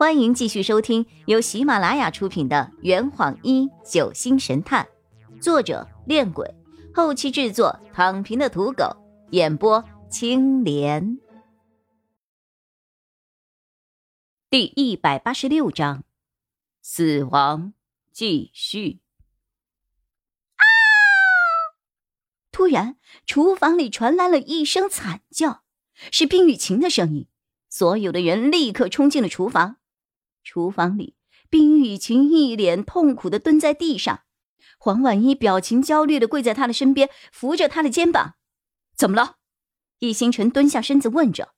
[0.00, 4.88] 欢迎继续收听由喜马拉雅出品的《圆谎一九星神探》，
[5.42, 6.54] 作者：恋鬼，
[6.94, 8.96] 后期制作：躺平的土狗，
[9.32, 11.18] 演播：青莲。
[14.48, 16.02] 第一百八十六章，
[16.80, 17.74] 死亡
[18.10, 19.00] 继续。
[20.56, 20.64] 啊！
[22.50, 22.96] 突然，
[23.26, 25.62] 厨房里传来了一声惨叫，
[26.10, 27.26] 是冰雨晴的声音。
[27.68, 29.76] 所有的人立刻冲进了厨房。
[30.42, 31.14] 厨房里，
[31.48, 34.20] 冰雨晴一脸痛苦的蹲在地上，
[34.78, 38.34] 黄婉一表情焦虑的跪在他的身边，扶着他的肩膀。
[38.96, 39.36] 怎么了？
[39.98, 41.54] 易星辰蹲下身子问着。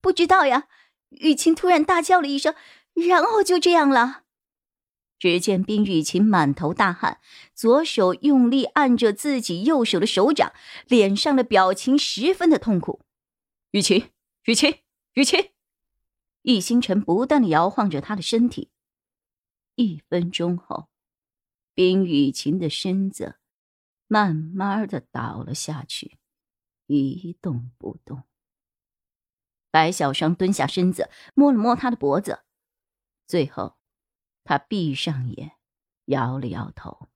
[0.00, 0.68] 不知道呀。
[1.10, 2.56] 雨晴突然大叫了一声，
[2.94, 4.22] 然后就这样了。
[5.16, 7.20] 只见冰雨晴满头大汗，
[7.54, 10.52] 左手用力按着自己右手的手掌，
[10.88, 13.02] 脸上的表情十分的痛苦。
[13.70, 14.10] 雨晴，
[14.46, 14.74] 雨晴，
[15.12, 15.53] 雨晴。
[16.44, 18.70] 易星辰不断的摇晃着他的身体，
[19.76, 20.90] 一分钟后，
[21.72, 23.36] 冰雨晴的身子
[24.06, 26.18] 慢慢的倒了下去，
[26.86, 28.24] 一动不动。
[29.70, 32.40] 白小双蹲下身子，摸了摸他的脖子，
[33.26, 33.78] 最后，
[34.44, 35.52] 他闭上眼，
[36.04, 37.08] 摇了摇头。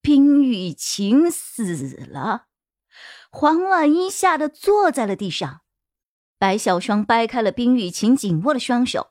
[0.00, 2.46] 冰雨晴死了，
[3.32, 5.62] 黄婉一吓得坐在了地上。
[6.40, 9.10] 白小双掰开了冰雨晴紧握的双手，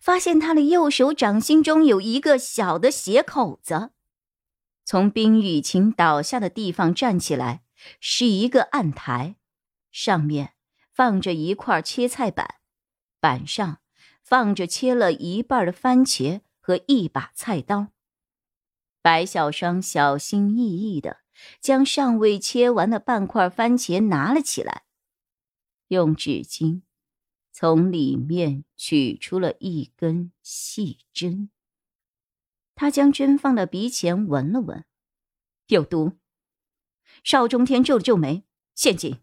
[0.00, 3.92] 发现他的右手掌心中有一个小的血口子。
[4.84, 7.62] 从冰雨晴倒下的地方站起来，
[8.00, 9.36] 是一个案台，
[9.92, 10.54] 上面
[10.92, 12.56] 放着一块切菜板，
[13.20, 13.78] 板上
[14.20, 17.86] 放着切了一半的番茄和一把菜刀。
[19.00, 21.18] 白小双小心翼翼的
[21.60, 24.82] 将尚未切完的半块番茄拿了起来。
[25.94, 26.82] 用纸巾
[27.52, 31.50] 从里面取出了一根细针，
[32.74, 34.84] 他将针放到鼻前闻了闻，
[35.68, 36.18] 有毒。
[37.22, 39.20] 邵中天皱了皱眉，陷阱。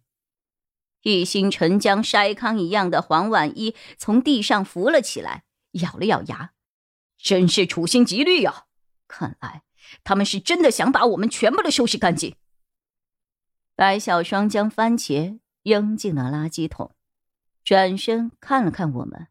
[1.02, 6.54] 易星辰将筛糠一样的黄婉一从地上扶了起来，咬了咬牙，
[7.18, 8.68] 真是处心积虑呀！
[9.08, 9.64] 看来
[10.06, 12.36] 他们是真的想把我们全部都收拾干净。
[13.76, 15.40] 白小双将番茄。
[15.64, 16.96] 扔进了垃圾桶，
[17.64, 19.28] 转身看了看我们，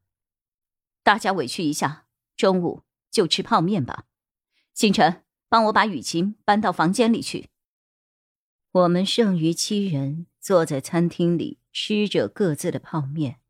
[1.02, 4.06] 大家委屈一下，中午就吃泡面吧。
[4.72, 7.50] 星辰，帮我把雨晴搬到房间里去。
[8.72, 13.41] 我们剩余七人坐在餐厅里吃着各自的泡面，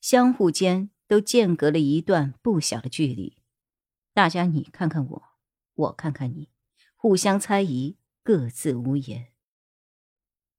[0.00, 3.38] 相互间都间隔了一段不小的距离。
[4.12, 5.22] 大家你看看我，
[5.74, 6.50] 我看看你，
[6.94, 9.31] 互相猜疑，各自无言。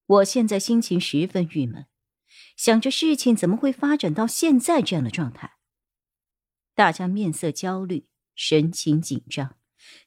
[0.05, 1.87] 我现在心情十分郁闷，
[2.57, 5.53] 想着事情怎么会发展到现在这样的状态。
[6.75, 9.57] 大家面色焦虑，神情紧张，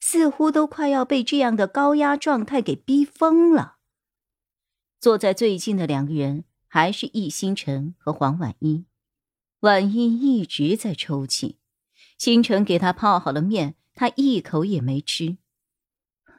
[0.01, 3.79] 似乎都快要被这样的高压状态给逼疯了。
[5.01, 8.85] 坐在最近的两个人还是易星辰和黄婉一，
[9.61, 11.59] 婉一一直在抽泣。
[12.19, 15.39] 星辰给他泡好了面，他一口也没吃。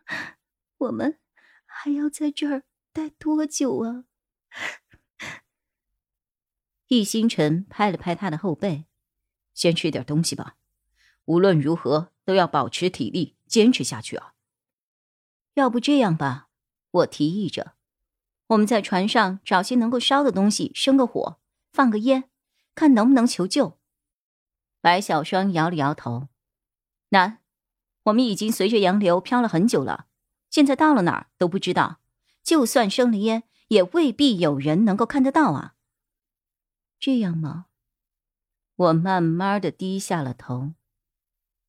[0.77, 1.17] 我们
[1.65, 2.63] 还要在这儿。
[2.97, 4.05] 待多久啊？
[6.87, 8.85] 易星辰拍了拍他的后背，
[9.53, 10.55] 先吃点东西吧。
[11.25, 14.33] 无论如何都要保持体力，坚持下去啊！
[15.53, 16.49] 要不这样吧，
[16.89, 17.75] 我提议着，
[18.47, 21.39] 我们在船上找些能够烧的东西，生个火，
[21.71, 22.31] 放个烟，
[22.73, 23.77] 看能不能求救。
[24.81, 26.29] 白小双摇了摇头，
[27.09, 27.43] 难，
[28.05, 30.07] 我们已经随着洋流漂了很久了，
[30.49, 31.99] 现在到了哪儿都不知道。
[32.47, 35.73] 就算生了烟，也未必有人能够看得到啊。
[36.97, 37.65] 这样吗？
[38.73, 40.71] 我慢慢的低下了头。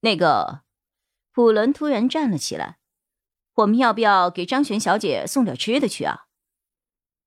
[0.02, 0.62] 那个，
[1.32, 2.78] 普伦突然站了起来，
[3.54, 6.28] 我们要不要给张璇小姐送点吃的去啊？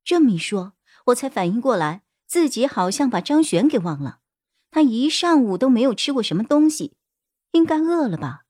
[0.06, 0.72] 这么一说，
[1.08, 4.22] 我才反应过来，自己好像把张璇给忘了。
[4.70, 6.96] 她一上午都没有吃过什么东西，
[7.52, 8.46] 应该饿了吧？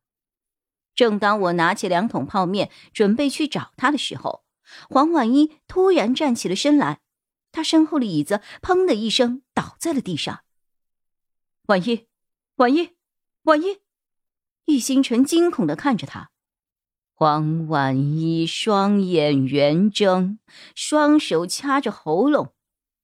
[0.94, 4.41] 正当我拿起两桶泡面准备去找她的时候。
[4.90, 7.02] 黄婉一突然站起了身来，
[7.52, 10.44] 他身后的椅子“砰”的一声倒在了地上。
[11.68, 12.08] 婉一，
[12.56, 12.92] 婉一，
[13.44, 13.80] 婉一！
[14.66, 16.32] 易星辰惊恐的看着他。
[17.14, 20.40] 黄婉一双眼圆睁，
[20.74, 22.54] 双手掐着喉咙，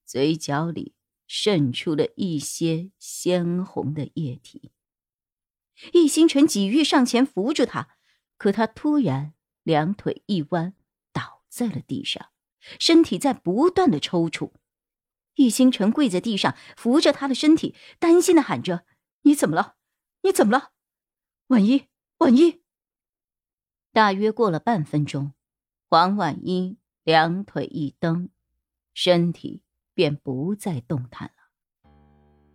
[0.06, 0.94] 嘴角里
[1.28, 4.72] 渗出了一些鲜红的液体。
[5.94, 7.90] 易星辰几欲上前扶住他，
[8.38, 10.74] 可他突然两腿一弯。
[11.57, 12.27] 在了地上，
[12.80, 14.51] 身体在不断的抽搐。
[15.33, 18.86] 易星辰跪在地上，扶着他的身体，担心的喊着
[19.24, 19.74] ：“你怎么了？
[20.21, 20.69] 你怎么了？
[21.48, 21.88] 婉一，
[22.19, 22.62] 婉一。
[23.92, 25.33] 大约过了半分钟，
[25.89, 28.30] 黄婉一两腿一蹬，
[28.94, 29.63] 身体
[29.95, 31.89] 便不再动弹了。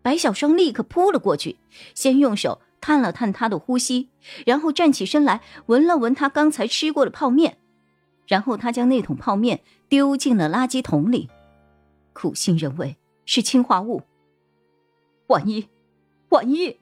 [0.03, 1.59] 白小双立刻扑了过去，
[1.95, 4.11] 先用手探了探他的呼吸，
[4.45, 7.59] 然后站起身来闻了闻他刚才吃过的泡面，
[8.27, 11.29] 然后他将那桶泡面丢进了垃圾桶里，
[12.13, 12.97] 苦心认为
[13.27, 14.03] 是氰化物。
[15.29, 15.69] 婉一，
[16.31, 16.79] 婉一。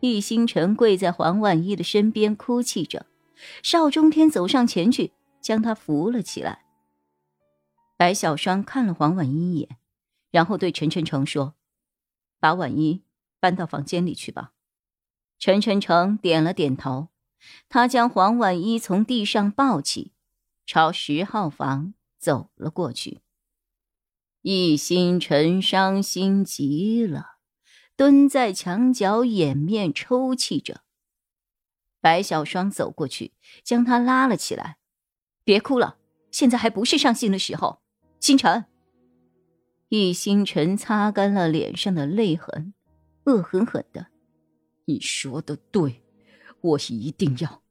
[0.00, 3.06] 易星辰跪在黄婉一的身边哭泣着，
[3.62, 6.64] 邵中天走上前去将她扶了起来。
[7.96, 9.78] 白小双看了黄婉一一眼，
[10.30, 11.54] 然后对陈晨成说
[12.38, 13.02] ：“把婉一
[13.40, 14.52] 搬到房间里去吧。”
[15.40, 17.08] 陈晨成点了点头，
[17.70, 20.12] 他将黄婉一从地上抱起，
[20.66, 23.22] 朝十号房走了过去。
[24.42, 27.36] 易星辰伤心极了。
[27.96, 30.82] 蹲在墙角，掩面抽泣着。
[31.98, 33.32] 白小双走过去，
[33.64, 34.76] 将他拉了起来
[35.44, 35.96] ：“别哭了，
[36.30, 37.80] 现在还不是伤心的时候。”
[38.20, 38.66] 星辰，
[39.88, 42.74] 易星辰擦干了脸上的泪痕，
[43.24, 44.08] 恶狠狠的
[44.84, 46.04] ：“你说的对，
[46.60, 47.62] 我一定要，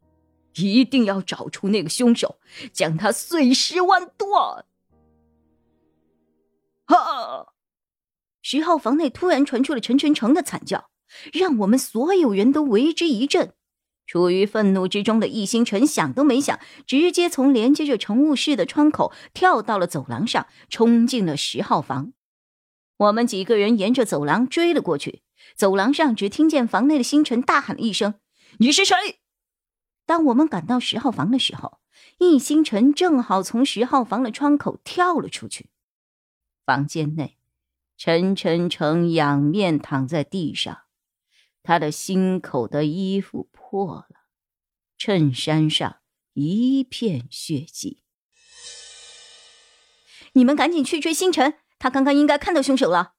[0.57, 2.37] 一定要找出那个凶手，
[2.71, 4.65] 将他碎尸万段。”
[6.85, 7.53] 哈。
[8.41, 10.91] 十号房内突然传出了陈晨成的惨叫，
[11.33, 13.53] 让我们所有人都为之一震。
[14.05, 22.13] 处于愤怒之中的易星辰想都没想，直接从连接着乘务室的窗口跳到了走廊上，冲进了十号房。
[22.97, 25.23] 我们几个人沿着走廊追了过去。
[25.55, 28.13] 走廊上只听见房内的星辰大喊了一声
[28.59, 28.95] ：“你是谁？”
[30.05, 31.79] 当我们赶到十号房的时候，
[32.19, 35.69] 易星辰正好从十号房的窗口跳了出去。
[36.65, 37.37] 房间内。
[37.97, 40.79] 陈晨成仰面躺在地上，
[41.63, 44.27] 他的心口的衣服破了，
[44.97, 45.99] 衬衫上
[46.33, 48.03] 一片血迹。
[50.33, 53.13] 你们赶紧去追星辰，他刚刚应该看到凶手了。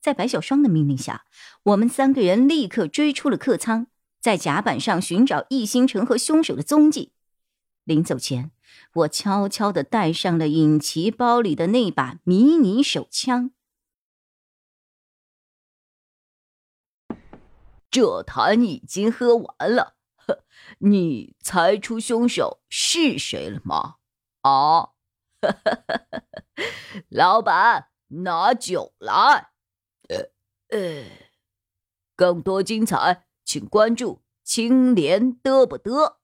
[0.00, 1.24] 在白小双的命令下，
[1.64, 3.88] 我们三个人立刻追出了客舱，
[4.26, 7.12] 在甲板上寻找易星辰和凶手的踪迹。
[7.84, 8.50] 临走前，
[8.94, 13.52] 我悄悄地带上了尹奇包里的那把迷你手枪。
[17.88, 20.42] 这坛已经喝完了，呵
[20.78, 23.98] 你猜出凶手是谁了吗？
[24.40, 24.90] 啊，
[27.10, 29.52] 老板，拿酒来。
[30.08, 30.32] 呃
[30.76, 31.04] 呃，
[32.16, 36.16] 更多精彩，请关注青莲嘚不嘚。